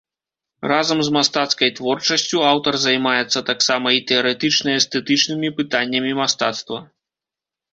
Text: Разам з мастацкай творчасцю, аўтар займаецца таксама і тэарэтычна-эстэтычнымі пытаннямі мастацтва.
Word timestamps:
Разам 0.69 0.99
з 1.07 1.11
мастацкай 1.17 1.69
творчасцю, 1.79 2.37
аўтар 2.53 2.73
займаецца 2.85 3.39
таксама 3.51 3.87
і 3.99 4.01
тэарэтычна-эстэтычнымі 4.13 5.49
пытаннямі 5.61 6.11
мастацтва. 6.23 6.77